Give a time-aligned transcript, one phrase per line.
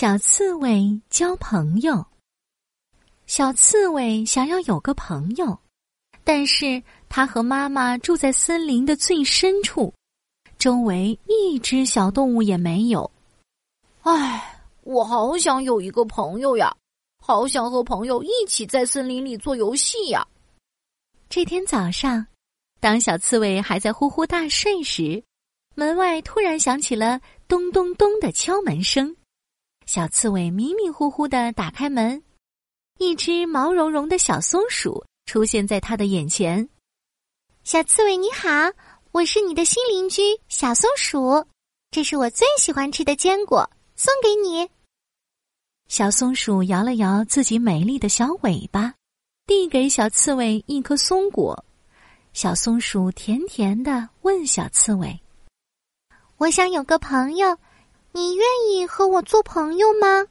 [0.00, 2.06] 小刺猬交朋友。
[3.26, 5.58] 小刺猬想要有个朋友，
[6.22, 9.92] 但是它和妈妈住在森林的最深处，
[10.56, 13.10] 周围一只小动物也没有。
[14.02, 16.72] 唉，我好想有一个朋友呀，
[17.20, 20.24] 好想和朋友一起在森林里做游戏呀。
[21.28, 22.24] 这天早上，
[22.78, 25.20] 当小刺猬还在呼呼大睡时，
[25.74, 29.16] 门外突然响起了咚咚咚的敲门声。
[29.88, 32.22] 小刺猬迷迷糊糊的打开门，
[32.98, 36.68] 一只毛茸茸的小松鼠出现在他的眼前。
[37.64, 38.50] 小刺猬你好，
[39.12, 40.20] 我是你的新邻居
[40.50, 41.46] 小松鼠，
[41.90, 44.68] 这是我最喜欢吃的坚果，送给你。
[45.88, 48.92] 小松鼠摇了摇自己美丽的小尾巴，
[49.46, 51.64] 递给小刺猬一颗松果。
[52.34, 55.18] 小松鼠甜甜的问小刺猬
[56.36, 57.56] ：“我想有个朋友。”
[58.18, 60.26] 你愿意和我做朋友吗？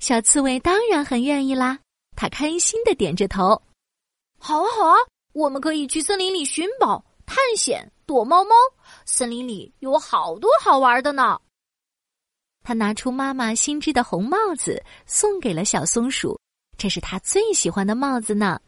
[0.00, 1.78] 小刺猬当然很愿意啦，
[2.16, 3.62] 它开心的点着头。
[4.40, 4.96] 好啊，好啊，
[5.32, 8.50] 我们可以去森林里寻宝、探险、躲猫猫。
[9.04, 11.38] 森林里有好多好玩的呢。
[12.64, 16.36] 他拿出妈妈新织的红帽子，送给了小松鼠。
[16.76, 18.60] 这是他最喜欢的帽子呢。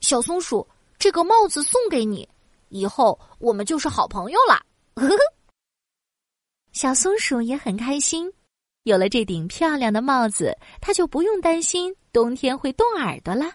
[0.00, 0.64] 小松鼠，
[0.96, 2.28] 这个帽子送给你，
[2.68, 4.64] 以后我们就是好朋友啦。
[4.94, 5.16] 呵呵。
[6.72, 8.32] 小松鼠也很开心，
[8.84, 13.52] 有了这顶漂亮的帽子，它就不用担心冬天会冻耳朵了。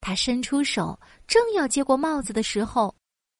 [0.00, 2.94] 它伸出手，正要接过帽子的时候，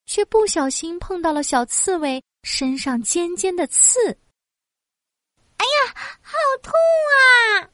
[0.07, 3.99] 却不小心碰到了小刺猬身上尖尖的刺。
[5.57, 6.73] 哎呀，好痛
[7.15, 7.71] 啊！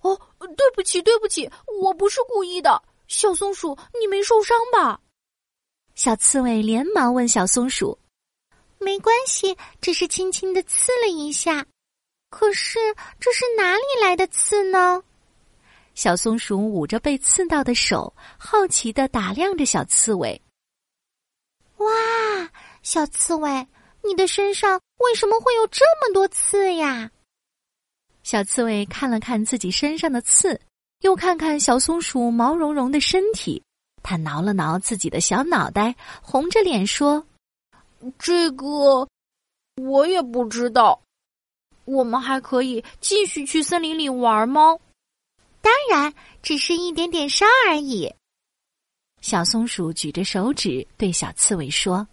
[0.00, 0.20] 哦，
[0.56, 1.50] 对不起，对不起，
[1.82, 2.82] 我不是故意的。
[3.08, 5.00] 小松鼠，你没受伤吧？
[5.94, 7.98] 小刺猬连忙问小松鼠。
[8.86, 11.66] 没关系，只是轻轻的刺了一下。
[12.30, 12.78] 可是
[13.18, 15.02] 这是哪里来的刺呢？
[15.96, 20.40] 小松鼠捂着被刺到的手，好奇的打量着小刺猬。
[21.78, 21.88] 哇，
[22.82, 23.66] 小刺猬，
[24.04, 27.10] 你的身上为什么会有这么多刺呀？
[28.22, 30.60] 小刺猬看了看自己身上的刺，
[31.00, 33.60] 又看看小松鼠毛茸茸的身体，
[34.04, 37.26] 它挠了挠自己的小脑袋，红着脸说。
[38.18, 39.08] 这个
[39.76, 41.00] 我也不知道。
[41.84, 44.76] 我们还可以继续去森林里玩吗？
[45.60, 46.12] 当然，
[46.42, 48.12] 只是一点点伤而已。
[49.20, 52.06] 小松鼠举着手指对小刺猬说：“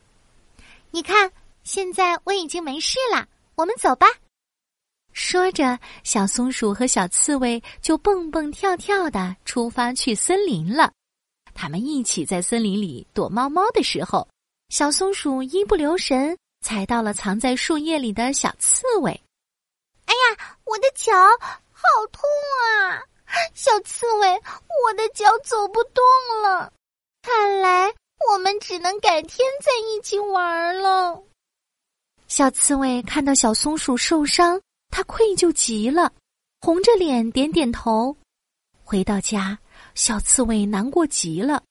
[0.91, 1.31] 你看，
[1.63, 3.27] 现在我已经没事了。
[3.55, 4.05] 我们走吧。”
[5.13, 10.91] 说着，小松鼠和小刺猬就蹦蹦跳跳的出发去森林了。
[11.55, 14.27] 他们一起在森林里躲猫猫的时候。
[14.73, 19.11] 小松鼠一不留神踩到了藏在树叶里的小刺猬，
[20.05, 21.13] 哎呀，我的脚
[21.71, 22.23] 好痛
[22.57, 22.97] 啊！
[23.53, 26.03] 小刺猬，我的脚走不动
[26.41, 26.73] 了，
[27.21, 27.93] 看来
[28.31, 31.21] 我们只能改天再一起玩了。
[32.27, 36.11] 小刺猬看到小松鼠受伤，它愧疚极了，
[36.61, 38.17] 红着脸点点头。
[38.83, 39.59] 回到家，
[39.93, 41.61] 小刺猬难过极了。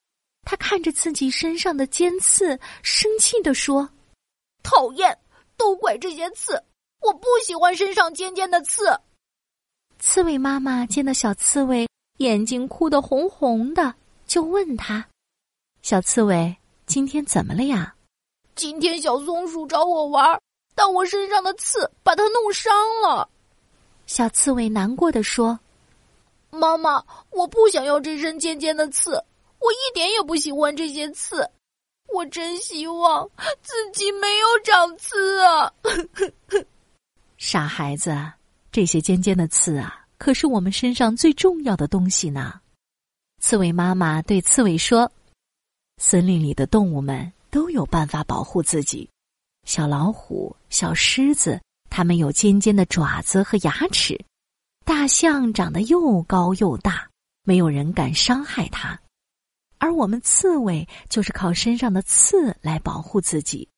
[0.42, 3.88] 他看着自己身上的尖刺，生气地说
[4.62, 5.16] ：“讨厌，
[5.56, 6.62] 都怪这些刺！
[7.00, 9.00] 我不喜欢身上尖尖的刺。”
[9.98, 11.88] 刺猬妈妈见到小刺猬
[12.18, 13.94] 眼睛哭得红红的，
[14.26, 15.06] 就问他
[15.80, 16.54] ：“小刺猬，
[16.86, 17.94] 今天怎么了呀
[18.54, 20.38] ？”“今天小松鼠找我玩，
[20.74, 23.28] 但我身上的刺把它弄伤了。”
[24.06, 25.58] 小刺猬难过的说
[26.50, 29.24] ：“妈妈，我不想要这身尖尖的刺。”
[29.62, 31.48] 我一点也不喜欢这些刺，
[32.12, 33.30] 我真希望
[33.62, 35.72] 自己没有长刺啊！
[37.38, 38.32] 傻孩子，
[38.72, 42.60] 这些尖尖的刺啊，可是我们身上最重要的东西呢。
[43.40, 45.10] 刺猬妈妈对刺猬说
[46.02, 49.08] ：“森林里的动物们都有办法保护自己，
[49.64, 54.16] 小老虎、小狮子，它们有尖尖的爪子和牙齿；
[54.84, 57.08] 大象长得又高又大，
[57.44, 58.98] 没有人敢伤害它。”
[59.82, 63.68] 而我们刺猬就是靠身上的刺来保护自己，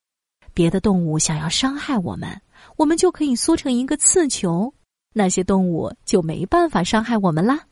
[0.53, 2.39] 别的动物想要伤害我们，
[2.77, 4.71] 我们就可以缩成一个刺球，
[5.13, 7.65] 那些动物就没办法伤害我们啦。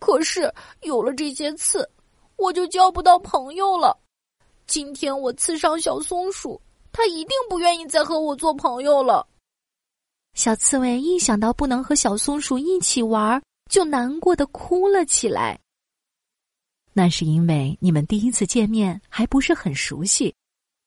[0.00, 0.52] 可是
[0.82, 1.88] 有了这些刺，
[2.34, 3.96] 我就交不到朋友了。
[4.66, 6.60] 今天我刺伤小松鼠，
[6.90, 9.24] 它一定不愿意再和我做朋友了。
[10.34, 13.40] 小刺猬一想到不能和小松鼠一起玩，
[13.70, 15.60] 就难过的哭了起来。
[16.96, 20.32] 那是因为你们第一次见面还不是很熟悉，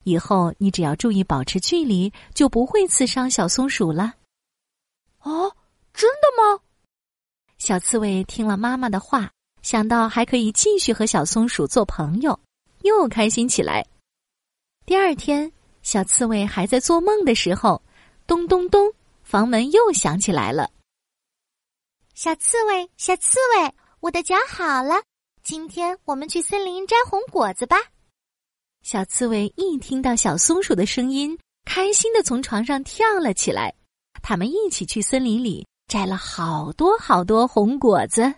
[0.05, 4.15] 以后你只要注意保持距离，就不会刺伤小松鼠了。
[5.19, 5.53] 哦，
[5.93, 6.61] 真的吗？
[7.57, 9.29] 小刺猬听了妈妈的话，
[9.61, 12.39] 想到还可以继续和小松鼠做朋友，
[12.83, 13.85] 又开心起来。
[14.85, 15.51] 第二天，
[15.81, 17.83] 小刺猬还在做梦的时候，
[18.25, 18.93] 咚咚咚，
[19.23, 20.69] 房门又响起来了。
[22.13, 25.03] 小刺猬，小刺猬，我的脚好了。
[25.49, 27.77] 今天我们去森林摘红果子吧。
[28.83, 33.73] 小刺猬一听到小松鼠的声音，开心的从床上跳了起来。
[34.21, 38.33] 他们一起去森林里摘了好多好多红果子。